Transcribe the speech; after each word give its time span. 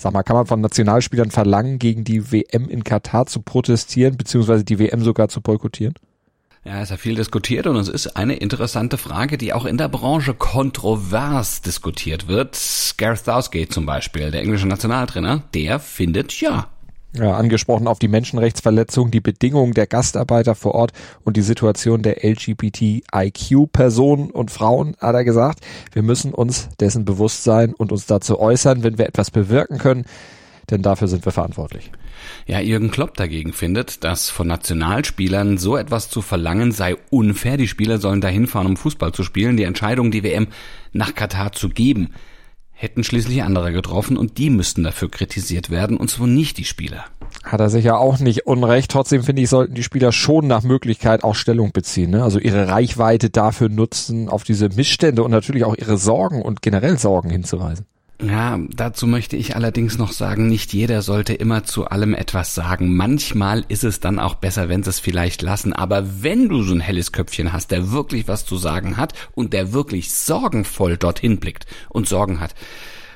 Sag 0.00 0.12
mal, 0.12 0.22
kann 0.22 0.36
man 0.36 0.46
von 0.46 0.60
Nationalspielern 0.60 1.32
verlangen, 1.32 1.80
gegen 1.80 2.04
die 2.04 2.30
WM 2.30 2.68
in 2.68 2.84
Katar 2.84 3.26
zu 3.26 3.42
protestieren, 3.42 4.16
beziehungsweise 4.16 4.64
die 4.64 4.78
WM 4.78 5.02
sogar 5.02 5.28
zu 5.28 5.40
boykottieren? 5.40 5.94
Ja, 6.64 6.80
es 6.80 6.92
hat 6.92 7.00
viel 7.00 7.16
diskutiert 7.16 7.66
und 7.66 7.74
es 7.74 7.88
ist 7.88 8.16
eine 8.16 8.34
interessante 8.34 8.96
Frage, 8.96 9.38
die 9.38 9.52
auch 9.52 9.64
in 9.64 9.76
der 9.76 9.88
Branche 9.88 10.34
kontrovers 10.34 11.62
diskutiert 11.62 12.28
wird. 12.28 12.56
Gareth 12.96 13.24
Southgate 13.24 13.72
zum 13.72 13.86
Beispiel, 13.86 14.30
der 14.30 14.42
englische 14.42 14.68
Nationaltrainer, 14.68 15.42
der 15.52 15.80
findet 15.80 16.40
ja. 16.40 16.68
Ja, 17.14 17.34
angesprochen 17.34 17.88
auf 17.88 17.98
die 17.98 18.08
Menschenrechtsverletzung, 18.08 19.10
die 19.10 19.22
Bedingungen 19.22 19.72
der 19.72 19.86
Gastarbeiter 19.86 20.54
vor 20.54 20.74
Ort 20.74 20.92
und 21.24 21.38
die 21.38 21.42
Situation 21.42 22.02
der 22.02 22.22
LGBTIQ-Personen 22.22 24.30
und 24.30 24.50
Frauen, 24.50 24.94
hat 25.00 25.14
er 25.14 25.24
gesagt. 25.24 25.60
Wir 25.92 26.02
müssen 26.02 26.34
uns 26.34 26.68
dessen 26.80 27.06
bewusst 27.06 27.44
sein 27.44 27.72
und 27.72 27.92
uns 27.92 28.04
dazu 28.04 28.38
äußern, 28.38 28.82
wenn 28.82 28.98
wir 28.98 29.06
etwas 29.06 29.30
bewirken 29.30 29.78
können, 29.78 30.04
denn 30.70 30.82
dafür 30.82 31.08
sind 31.08 31.24
wir 31.24 31.32
verantwortlich. 31.32 31.90
Ja, 32.46 32.60
Jürgen 32.60 32.90
Klopp 32.90 33.16
dagegen 33.16 33.54
findet, 33.54 34.04
dass 34.04 34.28
von 34.28 34.46
Nationalspielern 34.46 35.56
so 35.56 35.78
etwas 35.78 36.10
zu 36.10 36.20
verlangen 36.20 36.72
sei 36.72 36.94
unfair. 37.08 37.56
Die 37.56 37.68
Spieler 37.68 37.96
sollen 37.98 38.20
dahin 38.20 38.46
fahren, 38.46 38.66
um 38.66 38.76
Fußball 38.76 39.12
zu 39.12 39.22
spielen. 39.22 39.56
Die 39.56 39.64
Entscheidung, 39.64 40.10
die 40.10 40.24
WM 40.24 40.48
nach 40.92 41.14
Katar 41.14 41.52
zu 41.52 41.70
geben, 41.70 42.12
hätten 42.80 43.02
schließlich 43.02 43.42
andere 43.42 43.72
getroffen 43.72 44.16
und 44.16 44.38
die 44.38 44.50
müssten 44.50 44.84
dafür 44.84 45.10
kritisiert 45.10 45.68
werden 45.68 45.96
und 45.96 46.10
zwar 46.10 46.28
nicht 46.28 46.58
die 46.58 46.64
Spieler. 46.64 47.04
Hat 47.42 47.58
er 47.58 47.70
sicher 47.70 47.98
auch 47.98 48.20
nicht 48.20 48.46
unrecht. 48.46 48.92
Trotzdem 48.92 49.24
finde 49.24 49.42
ich, 49.42 49.48
sollten 49.48 49.74
die 49.74 49.82
Spieler 49.82 50.12
schon 50.12 50.46
nach 50.46 50.62
Möglichkeit 50.62 51.24
auch 51.24 51.34
Stellung 51.34 51.72
beziehen. 51.72 52.10
Ne? 52.10 52.22
Also 52.22 52.38
ihre 52.38 52.68
Reichweite 52.68 53.30
dafür 53.30 53.68
nutzen, 53.68 54.28
auf 54.28 54.44
diese 54.44 54.68
Missstände 54.68 55.24
und 55.24 55.32
natürlich 55.32 55.64
auch 55.64 55.74
ihre 55.76 55.98
Sorgen 55.98 56.40
und 56.40 56.62
generell 56.62 56.98
Sorgen 56.98 57.30
hinzuweisen. 57.30 57.86
Ja, 58.20 58.58
dazu 58.70 59.06
möchte 59.06 59.36
ich 59.36 59.54
allerdings 59.54 59.96
noch 59.96 60.10
sagen, 60.10 60.48
nicht 60.48 60.72
jeder 60.72 61.02
sollte 61.02 61.34
immer 61.34 61.62
zu 61.62 61.86
allem 61.86 62.14
etwas 62.14 62.52
sagen. 62.52 62.96
Manchmal 62.96 63.64
ist 63.68 63.84
es 63.84 64.00
dann 64.00 64.18
auch 64.18 64.34
besser, 64.34 64.68
wenn 64.68 64.82
sie 64.82 64.90
es 64.90 64.98
vielleicht 64.98 65.40
lassen. 65.40 65.72
Aber 65.72 66.22
wenn 66.22 66.48
du 66.48 66.62
so 66.62 66.74
ein 66.74 66.80
helles 66.80 67.12
Köpfchen 67.12 67.52
hast, 67.52 67.70
der 67.70 67.92
wirklich 67.92 68.26
was 68.26 68.44
zu 68.44 68.56
sagen 68.56 68.96
hat 68.96 69.14
und 69.36 69.52
der 69.52 69.72
wirklich 69.72 70.12
sorgenvoll 70.12 70.96
dorthin 70.96 71.38
blickt 71.38 71.66
und 71.90 72.08
Sorgen 72.08 72.40
hat, 72.40 72.56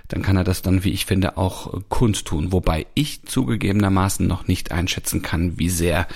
dann 0.07 0.23
kann 0.23 0.37
er 0.37 0.45
das 0.45 0.63
dann, 0.63 0.85
wie 0.85 0.93
ich 0.93 1.07
finde, 1.07 1.37
auch 1.37 1.81
kundtun. 1.89 2.53
Wobei 2.53 2.87
ich 2.95 3.25
zugegebenermaßen 3.25 4.25
noch 4.27 4.47
nicht 4.47 4.71
einschätzen 4.71 5.23
kann, 5.23 5.59
wie 5.59 5.71
sehr 5.71 6.07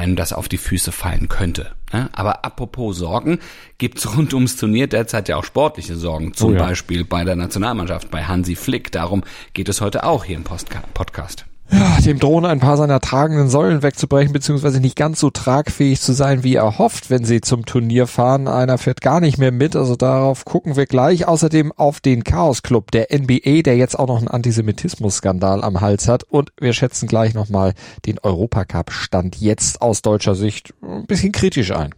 einem 0.00 0.16
das 0.16 0.32
auf 0.32 0.48
die 0.48 0.58
Füße 0.58 0.92
fallen 0.92 1.28
könnte. 1.28 1.72
Aber 2.12 2.44
apropos 2.44 2.96
Sorgen, 2.96 3.38
gibt's 3.78 4.16
rund 4.16 4.32
ums 4.34 4.56
Turnier 4.56 4.86
derzeit 4.86 5.28
ja 5.28 5.36
auch 5.36 5.44
sportliche 5.44 5.96
Sorgen. 5.96 6.34
Zum 6.34 6.50
oh 6.50 6.54
ja. 6.54 6.60
Beispiel 6.60 7.04
bei 7.04 7.24
der 7.24 7.36
Nationalmannschaft, 7.36 8.10
bei 8.10 8.24
Hansi 8.24 8.56
Flick. 8.56 8.92
Darum 8.92 9.22
geht 9.52 9.68
es 9.68 9.80
heute 9.80 10.04
auch 10.04 10.24
hier 10.24 10.36
im 10.36 10.44
Podcast 10.44 11.49
ja, 11.72 12.00
dem 12.00 12.18
drohen 12.18 12.44
ein 12.44 12.60
paar 12.60 12.76
seiner 12.76 13.00
tragenden 13.00 13.48
Säulen 13.48 13.82
wegzubrechen, 13.82 14.32
beziehungsweise 14.32 14.80
nicht 14.80 14.96
ganz 14.96 15.20
so 15.20 15.30
tragfähig 15.30 16.00
zu 16.00 16.12
sein, 16.12 16.42
wie 16.42 16.54
er 16.56 16.78
hofft, 16.78 17.10
wenn 17.10 17.24
sie 17.24 17.40
zum 17.40 17.66
Turnier 17.66 18.06
fahren. 18.06 18.48
Einer 18.48 18.78
fährt 18.78 19.00
gar 19.00 19.20
nicht 19.20 19.38
mehr 19.38 19.52
mit, 19.52 19.76
also 19.76 19.96
darauf 19.96 20.44
gucken 20.44 20.76
wir 20.76 20.86
gleich. 20.86 21.28
Außerdem 21.28 21.72
auf 21.72 22.00
den 22.00 22.24
Chaos 22.24 22.62
Club 22.62 22.90
der 22.90 23.08
NBA, 23.12 23.62
der 23.62 23.76
jetzt 23.76 23.98
auch 23.98 24.08
noch 24.08 24.18
einen 24.18 24.28
Antisemitismus-Skandal 24.28 25.62
am 25.62 25.80
Hals 25.80 26.08
hat. 26.08 26.24
Und 26.24 26.52
wir 26.60 26.72
schätzen 26.72 27.08
gleich 27.08 27.34
nochmal 27.34 27.74
den 28.06 28.18
Europacup-Stand 28.18 29.36
jetzt 29.36 29.82
aus 29.82 30.02
deutscher 30.02 30.34
Sicht 30.34 30.74
ein 30.82 31.06
bisschen 31.06 31.32
kritisch 31.32 31.72
ein. 31.72 31.94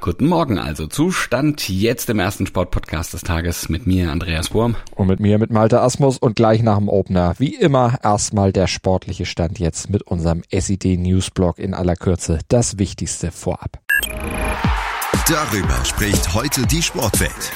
Guten 0.00 0.28
Morgen 0.28 0.58
also. 0.58 0.86
Zustand 0.86 1.68
jetzt 1.68 2.08
im 2.08 2.18
ersten 2.20 2.46
Sportpodcast 2.46 3.12
des 3.12 3.20
Tages 3.20 3.68
mit 3.68 3.86
mir, 3.86 4.10
Andreas 4.10 4.54
Wurm. 4.54 4.74
Und 4.94 5.08
mit 5.08 5.20
mir, 5.20 5.38
mit 5.38 5.50
Malte 5.50 5.82
Asmus 5.82 6.16
und 6.16 6.36
gleich 6.36 6.62
nach 6.62 6.78
dem 6.78 6.88
Opener. 6.88 7.34
Wie 7.36 7.54
immer 7.54 7.98
erstmal 8.02 8.50
der 8.50 8.66
sportliche 8.66 9.26
Stand 9.26 9.58
jetzt 9.58 9.90
mit 9.90 10.02
unserem 10.02 10.42
SID 10.50 10.98
Newsblog 10.98 11.58
in 11.58 11.74
aller 11.74 11.96
Kürze. 11.96 12.38
Das 12.48 12.78
Wichtigste 12.78 13.30
vorab. 13.30 13.78
Darüber 15.28 15.84
spricht 15.84 16.32
heute 16.32 16.66
die 16.66 16.80
Sportwelt. 16.80 17.52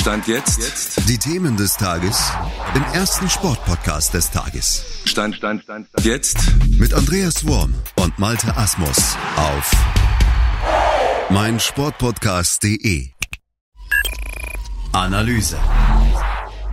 Stand 0.00 0.26
jetzt. 0.26 0.62
jetzt. 0.62 1.08
Die 1.08 1.18
Themen 1.18 1.58
des 1.58 1.76
Tages 1.76 2.32
im 2.74 2.82
ersten 2.94 3.28
Sportpodcast 3.28 4.14
des 4.14 4.30
Tages. 4.30 4.84
Stand, 5.04 5.36
Stand, 5.36 5.62
Stand, 5.62 5.86
Stand. 5.88 6.06
Jetzt. 6.06 6.38
Mit 6.78 6.94
Andreas 6.94 7.46
Wurm 7.46 7.74
und 7.96 8.18
Malte 8.18 8.56
Asmus 8.56 9.16
auf 9.36 9.70
mein 11.34 11.58
Sportpodcast.de 11.58 13.08
Analyse. 14.92 15.56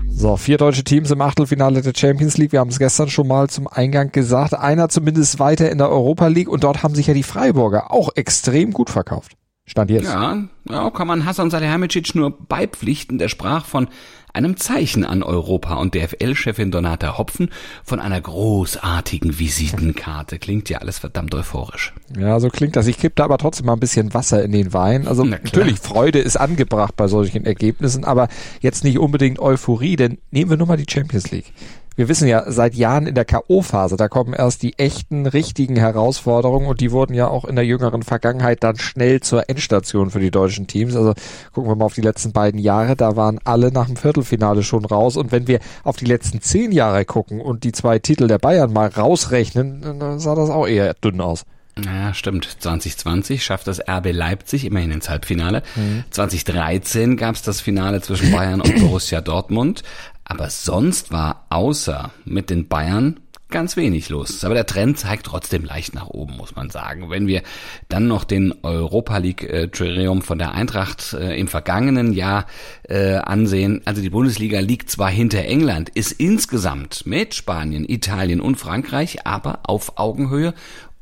So, 0.08 0.38
vier 0.38 0.60
deutsche 0.60 0.84
Teams 0.84 1.10
im 1.10 1.20
Achtelfinale 1.20 1.82
der 1.82 1.94
Champions 1.98 2.38
League. 2.38 2.52
Wir 2.52 2.60
haben 2.60 2.70
es 2.70 2.78
gestern 2.78 3.10
schon 3.10 3.28
mal 3.28 3.50
zum 3.50 3.68
Eingang 3.68 4.12
gesagt. 4.12 4.54
Einer 4.54 4.88
zumindest 4.88 5.40
weiter 5.40 5.72
in 5.72 5.80
der 5.80 5.90
Europa 5.90 6.28
League 6.28 6.48
und 6.48 6.64
dort 6.64 6.84
haben 6.84 6.94
sich 6.94 7.08
ja 7.08 7.16
die 7.16 7.24
Freiburger 7.24 7.92
auch 7.92 8.10
extrem 8.14 8.72
gut 8.72 8.92
verkauft. 8.92 9.32
Stand 9.66 9.92
jetzt. 9.92 10.06
Ja, 10.06 10.38
ja 10.70 10.90
kann 10.90 11.08
man 11.08 11.26
Hassan 11.26 11.50
Salihamidzic 11.50 12.16
nur 12.16 12.32
beipflichten. 12.32 13.18
Der 13.18 13.30
sprach 13.30 13.66
von 13.66 13.88
einem 14.34 14.58
Zeichen 14.58 15.04
an 15.04 15.24
Europa 15.24 15.76
und 15.76 15.94
DFL-Chefin 15.94 16.72
Donata 16.72 17.18
Hopfen 17.18 17.50
von 17.84 18.00
einer 18.00 18.20
großartigen 18.20 19.40
Visitenkarte. 19.40 20.40
Klingt 20.40 20.70
ja 20.70 20.80
alles 20.80 21.00
verdammt 21.00 21.36
euphorisch. 21.36 21.94
Ja, 22.18 22.40
so 22.40 22.50
klingt 22.50 22.76
das. 22.76 22.88
Ich 22.88 22.98
kipp 22.98 23.16
da 23.16 23.26
aber 23.26 23.38
trotzdem 23.38 23.66
mal 23.66 23.74
ein 23.74 23.80
bisschen 23.80 24.14
Wasser 24.14 24.44
in 24.44 24.52
den 24.52 24.74
Wein. 24.74 25.08
Also 25.08 25.24
natürlich, 25.24 25.80
Freude 25.80 26.20
ist 26.20 26.38
angebracht 26.38 26.96
bei 26.96 27.08
solchen 27.08 27.46
Ergebnissen, 27.46 28.04
aber 28.04 28.30
jetzt 28.62 28.84
nicht 28.84 29.00
unbedingt 29.00 29.40
Euphorie, 29.40 29.96
denn 29.96 30.18
nehmen 30.32 30.50
wir 30.50 30.58
nur 30.58 30.68
mal 30.68 30.78
die 30.78 30.92
Champions 30.92 31.32
League 31.32 31.54
wir 31.96 32.08
wissen 32.08 32.28
ja 32.28 32.50
seit 32.50 32.74
Jahren 32.76 33.06
in 33.06 33.16
der 33.16 33.26
K.O.-Phase, 33.26 33.98
da 33.98 34.08
kommen 34.08 34.34
erst 34.34 34.64
die 34.64 34.78
echten, 34.80 35.26
richtigen 35.26 35.76
Herausforderungen 35.76 36.68
und 36.68 36.80
die 36.80 36.92
wurden 36.92 37.14
ja 37.14 37.28
auch 37.28 37.46
in 37.46 37.56
der 37.56 37.66
jüngeren 37.66 38.04
Vergangenheit 38.04 38.64
dann 38.64 38.78
schnell 38.78 39.20
zur 39.20 39.50
Endstation 39.50 40.10
für 40.10 40.20
die 40.20 40.32
deutschen 40.32 40.68
Teams. 40.68 40.96
Also 40.96 41.14
gucken 41.52 41.70
wir 41.70 41.76
mal 41.76 41.86
auf 41.86 41.94
die 41.94 42.02
letzten 42.02 42.32
beiden 42.32 42.60
Jahre, 42.60 42.96
da 42.96 43.16
waren 43.16 43.40
alle 43.44 43.72
nach 43.72 43.88
dem 43.88 43.98
Viertelfinale 43.98 44.64
schon 44.64 44.86
raus 44.86 45.18
und 45.18 45.32
wenn 45.32 45.48
wir 45.48 45.60
auf 45.84 45.98
die 45.98 46.06
letzten 46.06 46.42
zehn 46.42 46.72
Jahre 46.72 47.06
gucken 47.06 47.42
und 47.42 47.64
die 47.64 47.72
zwei 47.72 48.00
Titel 48.00 48.28
der 48.28 48.40
Bayern 48.40 48.72
mal 48.72 48.88
rausrechnen, 48.88 50.00
dann 50.00 50.20
sah 50.20 50.36
das 50.36 50.50
auch 50.50 50.68
eher 50.68 50.94
dünn 50.94 51.20
aus. 51.20 51.46
Ja, 51.86 52.14
stimmt. 52.14 52.58
2020 52.60 53.44
schafft 53.44 53.68
das 53.68 53.80
RB 53.80 54.12
Leipzig 54.12 54.66
immerhin 54.66 54.92
ins 54.92 55.10
Halbfinale. 55.10 55.64
Mhm. 55.76 56.04
2013 56.10 57.16
gab 57.18 57.36
es 57.36 57.44
das 57.44 57.62
Finale 57.62 58.02
zwischen 58.02 58.32
Bayern 58.32 58.62
und 58.62 58.76
Borussia 58.82 59.22
Dortmund. 59.22 59.84
Aber 60.32 60.50
sonst 60.50 61.12
war 61.12 61.46
außer 61.50 62.10
mit 62.24 62.50
den 62.50 62.70
Bayern 62.70 63.20
ganz 63.50 63.76
wenig 63.76 64.08
los. 64.08 64.46
Aber 64.46 64.54
der 64.54 64.66
Trend 64.66 64.98
zeigt 64.98 65.26
trotzdem 65.26 65.66
leicht 65.66 65.94
nach 65.94 66.08
oben, 66.08 66.38
muss 66.38 66.56
man 66.56 66.70
sagen. 66.70 67.10
Wenn 67.10 67.28
wir 67.28 67.44
dann 67.90 68.08
noch 68.08 68.24
den 68.24 68.54
Europa 68.64 69.18
League 69.18 69.44
äh, 69.44 69.68
Triumph 69.68 70.24
von 70.24 70.38
der 70.38 70.54
Eintracht 70.54 71.12
äh, 71.12 71.38
im 71.38 71.50
vergangenen 71.50 72.14
Jahr 72.14 72.46
äh, 72.84 73.16
ansehen, 73.16 73.82
also 73.84 74.02
die 74.02 74.10
Bundesliga 74.10 74.62
liegt 74.62 74.90
zwar 74.90 75.10
hinter 75.10 75.44
England, 75.44 75.90
ist 75.90 76.14
insgesamt 76.14 77.06
mit 77.06 77.36
Spanien, 77.36 77.84
Italien 77.84 78.40
und 78.40 78.56
Frankreich 78.56 79.28
aber 79.28 79.60
auf 79.64 79.98
Augenhöhe 79.98 80.54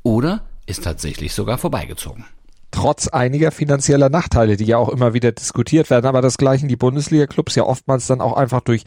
oder 0.02 0.42
ist 0.66 0.86
tatsächlich 0.86 1.36
sogar 1.36 1.60
vorbeigezogen 1.60 2.26
trotz 2.72 3.08
einiger 3.08 3.52
finanzieller 3.52 4.10
Nachteile, 4.10 4.58
die 4.58 4.66
ja 4.66 4.78
auch 4.78 4.90
immer 4.90 5.14
wieder 5.14 5.32
diskutiert 5.32 5.90
werden. 5.90 6.06
Aber 6.06 6.22
das 6.22 6.38
gleichen 6.38 6.68
die 6.68 6.76
Bundesliga-Clubs 6.76 7.56
ja 7.56 7.64
oftmals 7.64 8.08
dann 8.08 8.22
auch 8.22 8.38
einfach 8.38 8.62
durch 8.62 8.84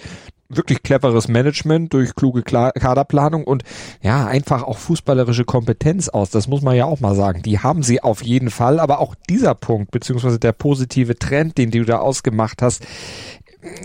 wirklich 0.56 0.82
cleveres 0.82 1.28
Management, 1.28 1.92
durch 1.92 2.14
kluge 2.14 2.42
Kaderplanung 2.42 3.44
und 3.44 3.62
ja, 4.02 4.26
einfach 4.26 4.62
auch 4.62 4.78
fußballerische 4.78 5.44
Kompetenz 5.44 6.08
aus. 6.08 6.30
Das 6.30 6.48
muss 6.48 6.62
man 6.62 6.76
ja 6.76 6.84
auch 6.84 7.00
mal 7.00 7.14
sagen. 7.14 7.42
Die 7.42 7.58
haben 7.58 7.82
sie 7.82 8.02
auf 8.02 8.22
jeden 8.22 8.50
Fall. 8.50 8.80
Aber 8.80 9.00
auch 9.00 9.14
dieser 9.28 9.54
Punkt, 9.54 9.90
beziehungsweise 9.90 10.38
der 10.38 10.52
positive 10.52 11.18
Trend, 11.18 11.58
den 11.58 11.70
du 11.70 11.84
da 11.84 11.98
ausgemacht 11.98 12.62
hast, 12.62 12.82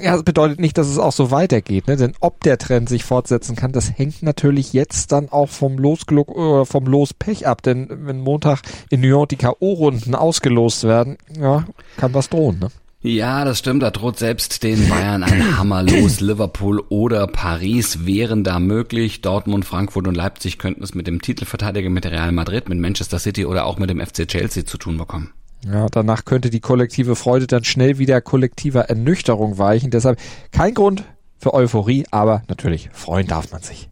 ja, 0.01 0.19
bedeutet 0.21 0.59
nicht, 0.59 0.77
dass 0.77 0.87
es 0.87 0.97
auch 0.97 1.11
so 1.11 1.29
weitergeht, 1.29 1.87
ne? 1.87 1.97
Denn 1.97 2.13
ob 2.19 2.41
der 2.41 2.57
Trend 2.57 2.89
sich 2.89 3.03
fortsetzen 3.03 3.55
kann, 3.55 3.71
das 3.71 3.95
hängt 3.95 4.23
natürlich 4.23 4.73
jetzt 4.73 5.11
dann 5.11 5.29
auch 5.29 5.49
vom 5.49 5.77
Losglück 5.77 6.29
oder 6.29 6.65
vom 6.65 6.85
Lospech 6.85 7.45
ab. 7.45 7.61
Denn 7.61 7.87
wenn 7.89 8.19
Montag 8.19 8.61
in 8.89 9.01
New 9.01 9.07
York 9.07 9.29
die 9.29 9.35
K.O.-Runden 9.35 10.15
ausgelost 10.15 10.83
werden, 10.83 11.17
ja, 11.39 11.65
kann 11.97 12.13
was 12.13 12.29
drohen, 12.29 12.59
ne? 12.59 12.69
Ja, 13.01 13.45
das 13.45 13.59
stimmt. 13.59 13.83
Da 13.83 13.91
droht 13.91 14.17
selbst 14.17 14.63
den 14.63 14.89
Bayern 14.89 15.23
ein 15.23 15.57
Hammer 15.57 15.83
los. 15.83 16.19
Liverpool 16.19 16.83
oder 16.89 17.27
Paris 17.27 18.05
wären 18.05 18.43
da 18.43 18.59
möglich. 18.59 19.21
Dortmund, 19.21 19.65
Frankfurt 19.65 20.07
und 20.07 20.15
Leipzig 20.15 20.57
könnten 20.57 20.83
es 20.83 20.95
mit 20.95 21.05
dem 21.05 21.21
Titelverteidiger, 21.21 21.89
mit 21.89 22.05
Real 22.05 22.31
Madrid, 22.31 22.69
mit 22.69 22.79
Manchester 22.79 23.19
City 23.19 23.45
oder 23.45 23.65
auch 23.65 23.77
mit 23.77 23.89
dem 23.89 23.99
FC 23.99 24.27
Chelsea 24.27 24.65
zu 24.65 24.77
tun 24.77 24.97
bekommen. 24.97 25.31
Ja, 25.65 25.87
danach 25.91 26.25
könnte 26.25 26.49
die 26.49 26.59
kollektive 26.59 27.15
Freude 27.15 27.45
dann 27.45 27.63
schnell 27.63 27.97
wieder 27.99 28.19
kollektiver 28.21 28.89
Ernüchterung 28.89 29.57
weichen. 29.57 29.91
Deshalb 29.91 30.19
kein 30.51 30.73
Grund 30.73 31.03
für 31.37 31.53
Euphorie, 31.53 32.05
aber 32.11 32.43
natürlich 32.47 32.89
freuen 32.93 33.27
darf 33.27 33.51
man 33.51 33.61
sich. 33.61 33.89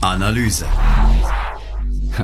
Analyse. 0.00 0.66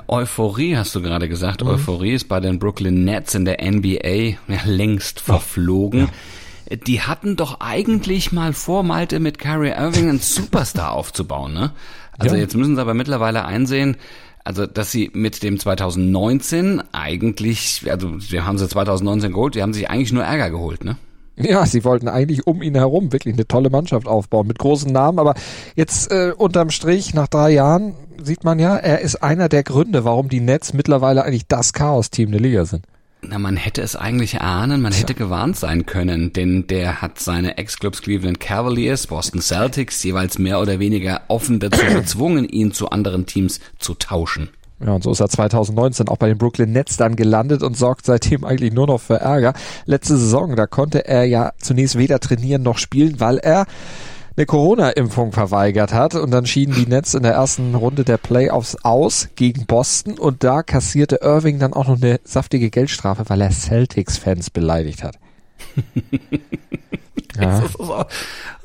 Euphorie 0.09 0.77
hast 0.77 0.95
du 0.95 1.03
gerade 1.03 1.29
gesagt. 1.29 1.63
Mhm. 1.63 1.71
Euphorie 1.71 2.13
ist 2.13 2.29
bei 2.29 2.41
den 2.41 2.59
Brooklyn 2.59 3.05
Nets 3.05 3.35
in 3.35 3.45
der 3.45 3.59
NBA 3.63 4.37
ja, 4.49 4.61
längst 4.65 5.21
verflogen. 5.21 6.09
Ja. 6.71 6.77
die 6.77 7.01
hatten 7.03 7.37
doch 7.37 7.61
eigentlich 7.61 8.33
mal 8.33 8.53
vor, 8.53 8.83
Malte 8.83 9.21
mit 9.21 9.39
Kyrie 9.39 9.71
Irving 9.71 10.09
einen 10.09 10.19
Superstar 10.21 10.93
aufzubauen, 10.93 11.55
ne? 11.55 11.73
Also 12.19 12.35
ja. 12.35 12.43
jetzt 12.43 12.57
müssen 12.57 12.77
sie 12.77 12.81
aber 12.81 12.95
mittlerweile 12.95 13.45
einsehen, 13.45 13.97
also, 14.47 14.65
dass 14.65 14.93
sie 14.93 15.11
mit 15.13 15.43
dem 15.43 15.59
2019 15.59 16.81
eigentlich, 16.93 17.83
also 17.91 18.13
wir 18.31 18.47
haben 18.47 18.59
sie 18.59 18.69
2019 18.69 19.33
geholt, 19.33 19.57
die 19.57 19.63
haben 19.63 19.73
sich 19.73 19.91
eigentlich 19.91 20.13
nur 20.13 20.23
Ärger 20.23 20.51
geholt, 20.51 20.85
ne? 20.85 20.97
Ja, 21.47 21.67
sie 21.67 21.85
wollten 21.85 22.09
eigentlich 22.09 22.47
um 22.47 22.63
ihn 22.63 22.75
herum 22.75 23.13
wirklich 23.13 23.35
eine 23.35 23.47
tolle 23.47 23.69
Mannschaft 23.69 24.07
aufbauen 24.07 24.47
mit 24.47 24.59
großen 24.59 24.91
Namen, 24.91 25.19
aber 25.19 25.35
jetzt 25.75 26.11
äh, 26.11 26.33
unterm 26.37 26.71
Strich 26.71 27.13
nach 27.15 27.29
drei 27.29 27.51
Jahren 27.51 27.95
sieht 28.23 28.43
man 28.43 28.59
ja, 28.59 28.77
er 28.77 29.01
ist 29.01 29.17
einer 29.17 29.49
der 29.49 29.63
Gründe, 29.63 30.05
warum 30.05 30.29
die 30.29 30.41
Nets 30.41 30.73
mittlerweile 30.73 31.25
eigentlich 31.25 31.47
das 31.47 31.75
Chaos-Team 31.75 32.31
der 32.31 32.41
Liga 32.41 32.65
sind. 32.65 32.85
Na, 33.23 33.39
man 33.39 33.57
hätte 33.57 33.83
es 33.83 33.97
eigentlich 33.97 34.35
erahnen, 34.35 34.81
man 34.81 34.93
hätte 34.93 35.15
gewarnt 35.15 35.57
sein 35.57 35.85
können, 35.85 36.33
denn 36.33 36.67
der 36.69 37.03
hat 37.03 37.19
seine 37.19 37.59
Ex-Clubs 37.59 38.03
Cleveland 38.03 38.41
Cavaliers, 38.41 39.07
Boston 39.07 39.41
Celtics 39.41 40.03
jeweils 40.05 40.39
mehr 40.39 40.61
oder 40.61 40.79
weniger 40.79 41.23
offen 41.29 41.59
dazu 41.59 41.85
gezwungen, 41.95 42.49
ihn 42.49 42.73
zu 42.73 42.91
anderen 42.91 43.27
Teams 43.27 43.61
zu 43.79 43.95
tauschen. 43.95 44.51
Ja, 44.85 44.93
und 44.93 45.03
so 45.03 45.11
ist 45.11 45.21
er 45.21 45.29
2019 45.29 46.09
auch 46.09 46.19
bei 46.19 46.29
den 46.29 46.37
Brooklyn 46.37 46.73
Nets 46.73 46.97
dann 46.99 47.17
gelandet 47.17 47.63
und 47.63 47.77
sorgt 47.77 48.05
seitdem 48.05 48.45
eigentlich 48.45 48.73
nur 48.73 48.87
noch 48.87 49.01
für 49.01 49.17
Ärger. 49.17 49.55
Letzte 49.87 50.19
Saison, 50.19 50.55
da 50.55 50.67
konnte 50.67 51.07
er 51.07 51.25
ja 51.25 51.53
zunächst 51.59 51.97
weder 51.97 52.21
trainieren 52.21 52.63
noch 52.63 52.77
spielen, 52.79 53.19
weil 53.19 53.39
er 53.39 53.67
eine 54.37 54.45
Corona-Impfung 54.45 55.33
verweigert 55.33 55.95
hat 55.95 56.15
und 56.15 56.31
dann 56.31 56.45
schieden 56.45 56.75
die 56.75 56.87
Nets 56.87 57.15
in 57.15 57.23
der 57.23 57.33
ersten 57.33 57.75
Runde 57.75 58.05
der 58.05 58.19
Playoffs 58.19 58.77
aus 58.83 59.29
gegen 59.35 59.65
Boston 59.65 60.19
und 60.19 60.45
da 60.45 60.63
kassierte 60.63 61.21
Irving 61.23 61.59
dann 61.59 61.73
auch 61.73 61.89
noch 61.89 61.97
eine 61.97 62.21
saftige 62.23 62.69
Geldstrafe, 62.69 63.25
weil 63.29 63.41
er 63.41 63.51
Celtics-Fans 63.51 64.51
beleidigt 64.51 65.03
hat. 65.03 65.19
Ja. 67.41 67.63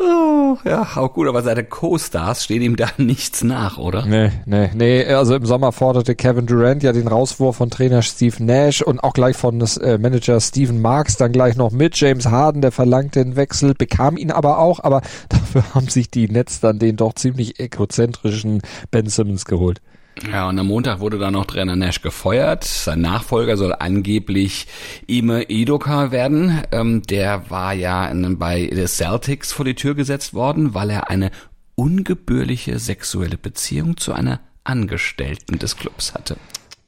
Oh, 0.04 0.58
ja, 0.66 0.88
auch 0.96 1.14
gut, 1.14 1.28
aber 1.28 1.44
seine 1.44 1.64
Co-Stars 1.64 2.44
stehen 2.44 2.64
ihm 2.64 2.76
da 2.76 2.88
nichts 2.98 3.44
nach, 3.44 3.78
oder? 3.78 4.04
Nee, 4.08 4.32
nee, 4.48 4.72
nee. 4.74 5.06
Also 5.06 5.36
im 5.36 5.46
Sommer 5.46 5.72
forderte 5.72 6.16
Kevin 6.16 6.48
Durant 6.48 6.82
ja 6.82 6.92
den 6.92 7.08
Rauswurf 7.08 7.58
von 7.58 7.70
Trainer 7.70 8.02
Steve 8.02 8.44
Nash 8.44 8.82
und 8.82 9.04
auch 9.04 9.14
gleich 9.14 9.38
von 9.38 9.60
des, 9.60 9.78
äh, 9.78 10.00
Manager 10.00 10.42
Steven 10.42 10.82
Marks 10.82 11.18
dann 11.18 11.32
gleich 11.32 11.56
noch 11.56 11.70
mit. 11.70 11.96
James 11.98 12.26
Harden, 12.26 12.64
der 12.64 12.72
verlangte 12.72 13.24
den 13.24 13.36
Wechsel, 13.36 13.76
bekam 13.76 14.18
ihn 14.18 14.32
aber 14.32 14.58
auch, 14.58 14.80
aber 14.84 15.02
dafür 15.30 15.64
haben 15.76 15.88
sich 15.88 16.10
die 16.10 16.28
Nets 16.28 16.60
dann 16.62 16.80
den 16.80 16.96
doch 16.96 17.14
ziemlich 17.14 17.60
egozentrischen 17.60 18.64
Ben 18.90 19.06
Simmons 19.06 19.46
geholt. 19.46 19.82
Ja, 20.30 20.50
und 20.50 20.60
am 20.60 20.68
Montag 20.68 21.00
wurde 21.00 21.18
dann 21.18 21.34
noch 21.34 21.46
Trainer 21.46 21.76
Nash 21.76 22.02
gefeuert. 22.02 22.64
Sein 22.64 23.02
Nachfolger 23.02 23.58
soll 23.58 23.74
angeblich 23.74 24.68
Ime 25.08 25.50
Idoka 25.50 26.12
werden. 26.12 26.62
Ähm, 26.72 27.02
der 27.04 27.50
war 27.50 27.74
ja 27.74 28.12
bei 28.36 28.68
den 28.68 28.88
Celtics 28.88 29.52
vor 29.52 29.66
die 29.66 29.76
Tür 29.76 29.96
gesetzt 29.96 30.34
worden, 30.34 30.74
weil 30.74 30.90
er 30.90 31.10
eine 31.10 31.32
ungebührliche 31.76 32.78
sexuelle 32.78 33.38
Beziehung 33.38 33.98
zu 33.98 34.14
einer 34.14 34.40
Angestellten 34.64 35.58
des 35.58 35.78
Clubs 35.78 36.14
hatte. 36.14 36.38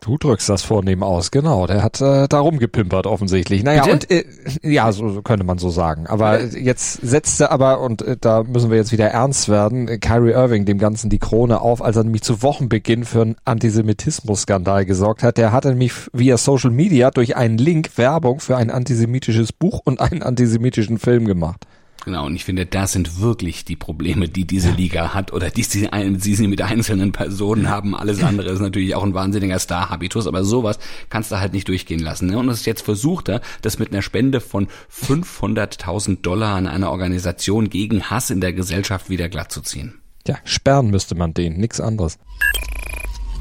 Du 0.03 0.17
drückst 0.17 0.49
das 0.49 0.63
vornehm 0.63 1.01
aus, 1.01 1.31
genau. 1.31 1.65
Der 1.65 1.81
hat 1.81 2.01
äh, 2.01 2.27
da 2.27 2.39
rumgepimpert 2.41 3.07
offensichtlich. 3.07 3.63
Naja, 3.63 3.85
Bitte? 3.85 3.93
und 3.93 4.11
äh, 4.11 4.69
ja, 4.69 4.91
so 4.91 5.21
könnte 5.21 5.45
man 5.45 5.59
so 5.59 5.69
sagen. 5.69 6.07
Aber 6.07 6.39
Bitte? 6.39 6.59
jetzt 6.59 6.99
setzte 7.01 7.51
aber, 7.51 7.79
und 7.79 8.01
äh, 8.01 8.17
da 8.19 8.43
müssen 8.43 8.69
wir 8.69 8.75
jetzt 8.75 8.91
wieder 8.91 9.07
ernst 9.07 9.47
werden, 9.47 10.01
Kyrie 10.01 10.31
Irving 10.31 10.65
dem 10.65 10.77
Ganzen 10.77 11.09
die 11.09 11.19
Krone 11.19 11.61
auf, 11.61 11.81
als 11.81 11.95
er 11.95 12.03
nämlich 12.03 12.23
zu 12.23 12.41
Wochenbeginn 12.41 13.05
für 13.05 13.21
einen 13.21 13.35
Antisemitismus-Skandal 13.45 14.85
gesorgt 14.85 15.23
hat. 15.23 15.37
Der 15.37 15.53
hatte 15.53 15.69
nämlich 15.69 15.93
via 16.11 16.35
Social 16.35 16.71
Media 16.71 17.09
durch 17.09 17.37
einen 17.37 17.57
Link 17.57 17.97
Werbung 17.97 18.41
für 18.41 18.57
ein 18.57 18.71
antisemitisches 18.71 19.53
Buch 19.53 19.79
und 19.85 20.01
einen 20.01 20.21
antisemitischen 20.21 20.99
Film 20.99 21.27
gemacht. 21.27 21.65
Genau, 22.05 22.25
und 22.25 22.35
ich 22.35 22.43
finde, 22.43 22.65
das 22.65 22.91
sind 22.91 23.21
wirklich 23.21 23.63
die 23.63 23.77
Probleme, 23.77 24.27
die 24.27 24.45
diese 24.45 24.71
Liga 24.71 25.13
hat 25.13 25.31
oder 25.31 25.49
die 25.49 25.63
sie, 25.63 25.89
die 25.91 26.35
sie 26.35 26.47
mit 26.47 26.61
einzelnen 26.61 27.13
Personen 27.13 27.69
haben. 27.69 27.95
Alles 27.95 28.21
andere 28.21 28.49
ist 28.49 28.59
natürlich 28.59 28.93
auch 28.95 29.03
ein 29.03 29.13
wahnsinniger 29.13 29.57
Star-Habitus, 29.57 30.27
aber 30.27 30.43
sowas 30.43 30.79
kannst 31.09 31.31
du 31.31 31.39
halt 31.39 31.53
nicht 31.53 31.67
durchgehen 31.67 32.01
lassen. 32.01 32.27
Ne? 32.27 32.37
Und 32.37 32.49
es 32.49 32.65
jetzt 32.65 32.81
versucht 32.81 33.29
er, 33.29 33.41
das 33.61 33.79
mit 33.79 33.91
einer 33.91 34.01
Spende 34.01 34.41
von 34.41 34.67
500.000 34.91 36.21
Dollar 36.21 36.55
an 36.55 36.67
eine 36.67 36.89
Organisation 36.89 37.69
gegen 37.69 38.03
Hass 38.03 38.29
in 38.29 38.41
der 38.41 38.51
Gesellschaft 38.51 39.09
wieder 39.09 39.29
glatt 39.29 39.51
zu 39.51 39.61
ziehen. 39.61 40.01
Ja, 40.27 40.37
sperren 40.43 40.89
müsste 40.89 41.15
man 41.15 41.33
den, 41.33 41.57
nix 41.57 41.79
anderes. 41.79 42.17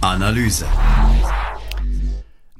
Analyse. 0.00 0.66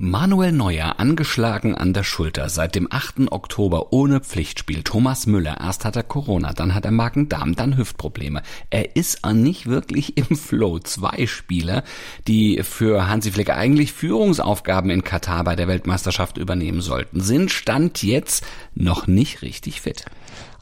Manuel 0.04 0.50
Neuer 0.50 0.98
angeschlagen 0.98 1.76
an 1.76 1.92
der 1.92 2.02
Schulter, 2.02 2.48
seit 2.48 2.74
dem 2.74 2.88
8. 2.90 3.30
Oktober 3.30 3.92
ohne 3.92 4.18
Pflichtspiel. 4.18 4.82
Thomas 4.82 5.28
Müller, 5.28 5.58
erst 5.60 5.84
hat 5.84 5.94
er 5.94 6.02
Corona, 6.02 6.52
dann 6.52 6.74
hat 6.74 6.84
er 6.84 6.90
Magen-Darm, 6.90 7.54
dann 7.54 7.76
Hüftprobleme. 7.76 8.42
Er 8.68 8.96
ist 8.96 9.24
nicht 9.24 9.68
wirklich 9.68 10.16
im 10.16 10.24
Flow. 10.36 10.80
Zwei 10.80 11.28
Spieler, 11.28 11.84
die 12.26 12.64
für 12.64 13.06
Hansi 13.06 13.30
Flick 13.30 13.50
eigentlich 13.50 13.92
Führungsaufgaben 13.92 14.90
in 14.90 15.04
Katar 15.04 15.44
bei 15.44 15.54
der 15.54 15.68
Weltmeisterschaft 15.68 16.36
übernehmen 16.36 16.80
sollten, 16.80 17.20
sind 17.20 17.52
Stand 17.52 18.02
jetzt 18.02 18.44
noch 18.74 19.06
nicht 19.06 19.42
richtig 19.42 19.82
fit. 19.82 20.06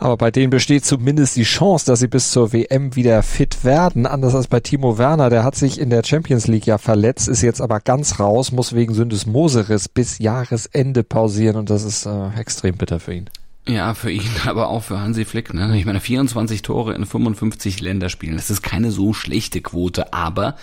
Aber 0.01 0.17
bei 0.17 0.31
denen 0.31 0.49
besteht 0.49 0.87
zumindest 0.87 1.37
die 1.37 1.43
Chance, 1.43 1.85
dass 1.85 2.01
sie 2.01 2.09
bis 2.09 2.31
zur 2.31 2.55
WM 2.55 2.97
wieder 2.97 3.23
fit 3.23 3.65
werden. 3.65 4.07
Anders 4.07 4.35
als 4.35 4.49
bei 4.49 4.59
Timo 4.59 4.97
Werner, 4.97 5.29
der 5.29 5.45
hat 5.45 5.57
sich 5.57 5.79
in 5.79 5.91
der 5.91 6.03
Champions 6.03 6.47
League 6.47 6.67
ja 6.67 6.79
verletzt, 6.79 7.29
ist 7.29 7.43
jetzt 7.43 7.61
aber 7.61 7.81
ganz 7.81 8.19
raus, 8.19 8.51
muss 8.51 8.75
wegen 8.75 8.95
Syndesmoseriss 8.95 9.91
bis 9.91 10.19
Jahresende 10.19 11.05
pausieren 11.05 11.57
und 11.57 11.69
das 11.69 11.85
ist 11.85 12.07
äh, 12.07 12.31
extrem 12.31 12.79
bitter 12.79 12.99
für 12.99 13.13
ihn. 13.13 13.29
Ja, 13.69 13.93
für 13.93 14.11
ihn, 14.11 14.31
aber 14.47 14.69
auch 14.69 14.85
für 14.85 14.99
Hansi 14.99 15.27
Flick. 15.27 15.53
Ne? 15.53 15.77
Ich 15.77 15.85
meine, 15.85 16.01
24 16.01 16.63
Tore 16.63 16.95
in 16.95 17.05
55 17.05 17.83
Länderspielen, 17.83 18.37
das 18.37 18.49
ist 18.49 18.63
keine 18.63 18.91
so 18.93 19.13
schlechte 19.13 19.61
Quote, 19.61 20.15
aber 20.15 20.57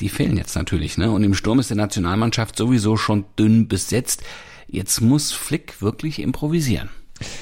die 0.00 0.08
fehlen 0.08 0.38
jetzt 0.38 0.56
natürlich. 0.56 0.96
Ne? 0.96 1.10
Und 1.10 1.24
im 1.24 1.34
Sturm 1.34 1.58
ist 1.58 1.68
die 1.68 1.74
Nationalmannschaft 1.74 2.56
sowieso 2.56 2.96
schon 2.96 3.26
dünn 3.38 3.68
besetzt. 3.68 4.22
Jetzt 4.66 5.02
muss 5.02 5.32
Flick 5.32 5.82
wirklich 5.82 6.22
improvisieren. 6.22 6.88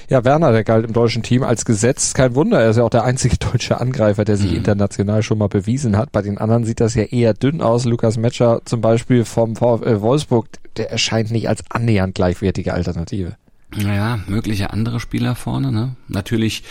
Ja, 0.09 0.25
Werner, 0.25 0.53
der 0.53 0.65
galt 0.65 0.87
im 0.87 0.93
deutschen 0.93 1.23
Team 1.23 1.43
als 1.43 1.65
Gesetz. 1.65 2.15
Kein 2.15 2.35
Wunder, 2.35 2.61
er 2.61 2.71
ist 2.71 2.77
ja 2.77 2.85
auch 2.85 2.91
der 2.91 3.05
einzige 3.05 3.37
deutsche 3.37 3.81
Angreifer, 3.81 4.25
der 4.25 4.37
sich 4.37 4.51
mhm. 4.51 4.59
international 4.59 5.23
schon 5.23 5.39
mal 5.39 5.49
bewiesen 5.49 5.97
hat. 5.97 6.13
Bei 6.13 6.23
den 6.23 6.39
anderen 6.39 6.65
sieht 6.65 6.81
das 6.81 6.95
ja 6.95 7.05
eher 7.05 7.35
dünn 7.35 7.61
aus. 7.61 7.85
Lukas 7.85 8.17
Metscher 8.17 8.63
zum 8.65 8.81
Beispiel 8.81 9.25
vom 9.25 9.57
VfL 9.57 10.01
Wolfsburg, 10.01 10.49
der 10.77 10.91
erscheint 10.91 11.31
nicht 11.31 11.49
als 11.49 11.63
annähernd 11.71 12.15
gleichwertige 12.15 12.75
Alternative. 12.75 13.37
Naja, 13.75 14.21
mögliche 14.27 14.71
andere 14.71 15.01
Spieler 15.01 15.35
vorne, 15.35 15.73
ne? 15.73 15.97
Natürlich 16.09 16.63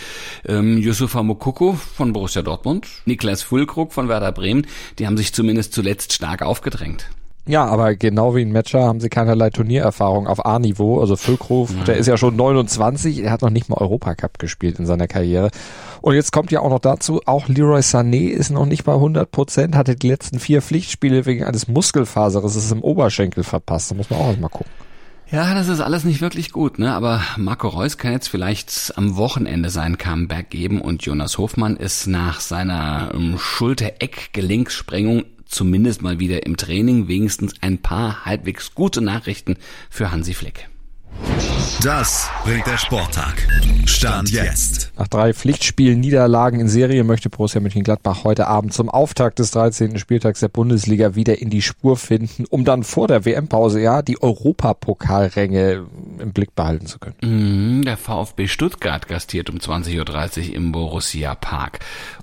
ähm, 0.46 0.78
Yusufa 0.78 1.22
Mokoko 1.22 1.74
von 1.74 2.12
Borussia 2.12 2.42
Dortmund, 2.42 2.88
Niklas 3.04 3.42
Fulkrug 3.42 3.92
von 3.92 4.08
Werder 4.08 4.32
Bremen, 4.32 4.66
die 4.98 5.06
haben 5.06 5.16
sich 5.16 5.34
zumindest 5.34 5.72
zuletzt 5.72 6.14
stark 6.14 6.42
aufgedrängt. 6.42 7.06
Ja, 7.48 7.64
aber 7.64 7.94
genau 7.94 8.34
wie 8.34 8.42
in 8.42 8.50
Matcher 8.50 8.82
haben 8.82 8.98
sie 8.98 9.08
keinerlei 9.08 9.50
Turniererfahrung 9.50 10.26
auf 10.26 10.44
A-Niveau. 10.44 11.00
Also 11.00 11.14
Füllkrug, 11.16 11.70
mhm. 11.70 11.84
der 11.84 11.96
ist 11.96 12.06
ja 12.06 12.16
schon 12.16 12.34
29, 12.34 13.22
er 13.22 13.30
hat 13.30 13.42
noch 13.42 13.50
nicht 13.50 13.68
mal 13.68 13.76
Europacup 13.76 14.40
gespielt 14.40 14.80
in 14.80 14.86
seiner 14.86 15.06
Karriere. 15.06 15.50
Und 16.02 16.14
jetzt 16.14 16.32
kommt 16.32 16.50
ja 16.50 16.60
auch 16.60 16.70
noch 16.70 16.80
dazu, 16.80 17.20
auch 17.24 17.46
Leroy 17.48 17.80
Sané 17.80 18.30
ist 18.30 18.50
noch 18.50 18.66
nicht 18.66 18.84
bei 18.84 18.94
100 18.94 19.30
Prozent, 19.30 19.76
hatte 19.76 19.94
die 19.94 20.08
letzten 20.08 20.40
vier 20.40 20.60
Pflichtspiele 20.60 21.24
wegen 21.24 21.44
eines 21.44 21.68
Muskelfaseres 21.68 22.72
im 22.72 22.82
Oberschenkel 22.82 23.44
verpasst. 23.44 23.92
Da 23.92 23.94
muss 23.94 24.10
man 24.10 24.18
auch 24.18 24.36
mal 24.36 24.48
gucken. 24.48 24.70
Ja, 25.30 25.54
das 25.54 25.66
ist 25.66 25.80
alles 25.80 26.04
nicht 26.04 26.20
wirklich 26.20 26.52
gut, 26.52 26.78
ne? 26.78 26.92
Aber 26.92 27.20
Marco 27.36 27.66
Reus 27.66 27.98
kann 27.98 28.12
jetzt 28.12 28.28
vielleicht 28.28 28.92
am 28.96 29.16
Wochenende 29.16 29.70
sein 29.70 29.98
Comeback 29.98 30.50
geben 30.50 30.80
und 30.80 31.02
Jonas 31.02 31.36
Hofmann 31.36 31.76
ist 31.76 32.06
nach 32.06 32.38
seiner 32.38 33.10
ähm, 33.12 33.36
Schulter-Eck-Gelenksprengung 33.36 35.24
zumindest 35.46 36.02
mal 36.02 36.18
wieder 36.18 36.46
im 36.46 36.56
Training 36.56 37.08
wenigstens 37.08 37.54
ein 37.60 37.78
paar 37.78 38.24
halbwegs 38.24 38.74
gute 38.74 39.00
Nachrichten 39.00 39.56
für 39.90 40.10
Hansi 40.10 40.34
Flick. 40.34 40.68
Das 41.82 42.30
bringt 42.42 42.66
der 42.66 42.78
Sporttag. 42.78 43.46
Stand 43.84 44.30
jetzt. 44.30 44.92
Nach 44.96 45.08
drei 45.08 45.34
Pflichtspielen 45.34 46.00
Niederlagen 46.00 46.58
in 46.58 46.68
Serie 46.68 47.04
möchte 47.04 47.28
Borussia 47.28 47.60
Mönchengladbach 47.60 48.24
heute 48.24 48.46
Abend 48.46 48.72
zum 48.72 48.88
Auftakt 48.88 49.38
des 49.38 49.50
13. 49.50 49.98
Spieltags 49.98 50.40
der 50.40 50.48
Bundesliga 50.48 51.14
wieder 51.14 51.38
in 51.40 51.50
die 51.50 51.60
Spur 51.60 51.98
finden, 51.98 52.46
um 52.48 52.64
dann 52.64 52.82
vor 52.82 53.08
der 53.08 53.26
WM-Pause 53.26 53.80
ja 53.80 54.00
die 54.00 54.20
Europapokalränge 54.20 55.86
im 56.18 56.32
Blick 56.32 56.54
behalten 56.54 56.86
zu 56.86 56.98
können. 56.98 57.16
Mhm, 57.20 57.84
der 57.84 57.98
VfB 57.98 58.48
Stuttgart 58.48 59.06
gastiert 59.06 59.50
um 59.50 59.58
20.30 59.58 60.48
Uhr 60.48 60.54
im 60.54 60.72
Borussia 60.72 61.34
Park. 61.34 61.80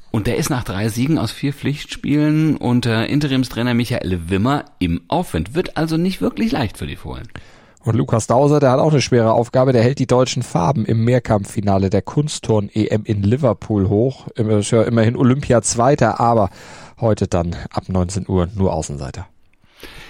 Und 0.09 0.25
der 0.25 0.37
ist 0.37 0.49
nach 0.49 0.63
drei 0.63 0.89
Siegen 0.89 1.19
aus 1.19 1.31
vier 1.31 1.53
Pflichtspielen 1.53 2.57
unter 2.57 3.07
Interimstrainer 3.07 3.75
Michael 3.75 4.29
Wimmer 4.29 4.65
im 4.79 5.01
Aufwind. 5.07 5.53
Wird 5.53 5.77
also 5.77 5.97
nicht 5.97 6.21
wirklich 6.21 6.51
leicht 6.51 6.77
für 6.79 6.87
die 6.87 6.95
Fohlen. 6.95 7.27
Und 7.83 7.95
Lukas 7.95 8.27
Dauser, 8.27 8.61
der 8.61 8.71
hat 8.71 8.79
auch 8.79 8.91
eine 8.91 9.01
schwere 9.01 9.33
Aufgabe, 9.33 9.73
der 9.73 9.83
hält 9.83 9.99
die 9.99 10.07
deutschen 10.07 10.41
Farben 10.41 10.85
im 10.85 11.03
Mehrkampffinale 11.03 11.89
der 11.89 12.01
Kunstturn-EM 12.01 13.03
in 13.03 13.23
Liverpool 13.23 13.89
hoch. 13.89 14.27
Ist 14.29 14.71
ja 14.71 14.83
immerhin 14.83 15.17
Olympia 15.17 15.61
Zweiter, 15.61 16.19
aber 16.21 16.49
heute 17.01 17.27
dann 17.27 17.55
ab 17.71 17.89
19 17.89 18.29
Uhr 18.29 18.47
nur 18.55 18.71
Außenseiter. 18.71 19.27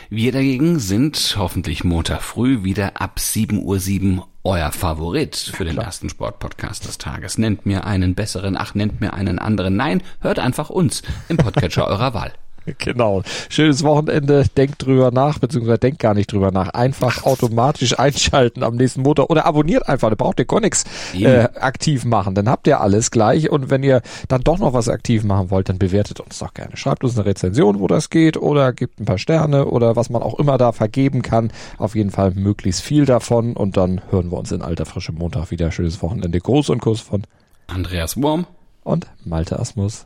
Wir 0.10 0.32
dagegen 0.32 0.78
sind 0.78 1.36
hoffentlich 1.40 1.84
Montag 1.84 2.22
früh 2.22 2.64
wieder 2.64 3.02
ab 3.02 3.16
7.07 3.18 4.18
Uhr 4.18 4.28
euer 4.44 4.72
Favorit 4.72 5.36
für 5.36 5.66
den 5.66 5.78
ersten 5.78 6.10
Sportpodcast 6.10 6.86
des 6.86 7.00
Tages. 7.00 7.40
Nennt 7.40 7.66
mir 7.66 7.86
einen 7.86 8.14
besseren, 8.14 8.56
ach, 8.56 8.76
nennt 8.76 9.02
mir 9.02 9.14
einen 9.14 9.40
anderen. 9.40 9.76
Nein, 9.76 10.04
hört 10.20 10.38
einfach 10.38 10.70
uns 10.70 11.02
im 11.30 11.38
Podcatcher 11.38 11.88
eurer 11.88 12.14
Wahl. 12.14 12.34
Genau. 12.78 13.24
Schönes 13.50 13.84
Wochenende. 13.84 14.46
Denkt 14.56 14.86
drüber 14.86 15.12
nach, 15.12 15.40
beziehungsweise 15.40 15.80
denkt 15.80 16.00
gar 16.00 16.14
nicht 16.14 16.32
drüber 16.32 16.52
nach. 16.52 16.70
Einfach 16.70 17.24
automatisch 17.24 18.00
einschalten 18.00 18.64
am 18.64 18.76
nächsten 18.76 19.02
Montag 19.02 19.30
oder 19.30 19.46
abonniert 19.46 19.88
einfach. 19.88 20.10
Da 20.10 20.16
braucht 20.16 20.40
ihr 20.40 20.46
gar 20.46 20.62
nichts 20.62 20.86
äh, 21.14 21.50
aktiv 21.60 22.06
machen. 22.06 22.36
Dann 22.36 22.50
habt 22.50 22.68
ihr 22.68 22.80
alles 22.80 23.12
gleich. 23.12 23.50
Und 23.50 23.70
wenn 23.70 23.84
ihr 23.84 24.02
dann 24.28 24.42
doch 24.42 24.60
noch 24.60 24.74
was 24.74 24.90
aktiv 24.90 25.24
machen 25.24 25.52
wollt, 25.52 25.70
dann 25.70 25.78
bewertet 25.78 26.20
uns 26.20 26.40
doch 26.40 26.54
gerne. 26.54 26.78
Schreibt 26.78 27.04
uns 27.04 27.18
eine 27.18 27.26
Rezension, 27.26 27.80
wo 27.80 27.88
das 27.88 28.10
geht 28.10 28.38
oder 28.38 28.74
gebt 28.74 29.00
ein 29.00 29.06
paar 29.06 29.18
Sterne 29.18 29.66
oder 29.66 29.96
was 29.96 30.10
man 30.10 30.22
auch 30.22 30.40
immer 30.40 30.58
da 30.58 30.72
vergeben 30.72 31.22
kann. 31.22 31.52
Auf 31.78 31.96
jeden 31.96 32.12
Fall 32.12 32.32
möglichst 32.32 32.82
viel 32.82 33.06
davon. 33.06 33.54
Und 33.54 33.78
dann 33.78 34.02
hören 34.10 34.32
wir 34.32 34.38
uns 34.38 34.52
in 34.52 34.62
alter 34.62 34.86
Frische 34.86 35.12
Montag 35.12 35.52
wieder. 35.52 35.72
Schönes 35.72 36.02
Wochenende. 36.02 36.40
Gruß 36.40 36.70
und 36.70 36.82
Kuss 36.82 37.02
von 37.02 37.24
Andreas 37.68 38.22
Wurm 38.22 38.46
und 38.84 39.08
Malte 39.24 39.60
Asmus. 39.60 40.06